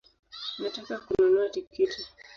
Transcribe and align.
Nataka 0.59 0.95
kununua 1.05 1.47
tikiti 1.53 2.01